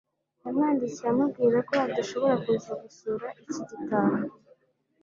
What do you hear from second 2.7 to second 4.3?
gusura icyi gitaha